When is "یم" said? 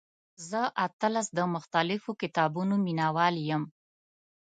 3.49-3.63